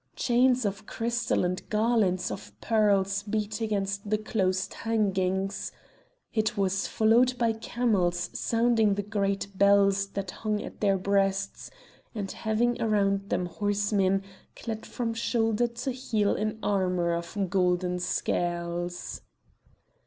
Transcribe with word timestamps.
Chains 0.15 0.65
of 0.65 0.87
crystal 0.87 1.45
and 1.45 1.61
garlands 1.69 2.31
of 2.31 2.59
pearls 2.59 3.21
beat 3.21 3.61
against 3.61 4.09
the 4.09 4.17
closed 4.17 4.73
hangings. 4.73 5.71
It 6.33 6.57
was 6.57 6.87
followed 6.87 7.37
by 7.37 7.53
camels 7.53 8.31
sounding 8.33 8.95
the 8.95 9.03
great 9.03 9.55
bells 9.55 10.07
that 10.13 10.31
hung 10.31 10.59
at 10.63 10.81
their 10.81 10.97
breasts, 10.97 11.69
and 12.15 12.31
having 12.31 12.81
around 12.81 13.29
them 13.29 13.45
horsemen 13.45 14.23
clad 14.55 14.87
from 14.87 15.13
shoulder 15.13 15.67
to 15.67 15.91
heel 15.91 16.33
in 16.33 16.57
armour 16.63 17.13
of 17.13 17.37
golden 17.51 17.99
scales. 17.99 19.21